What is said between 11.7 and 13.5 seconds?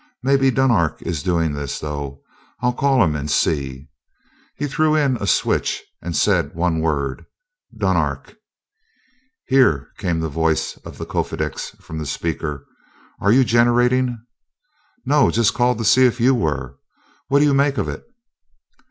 from the speaker. "Are you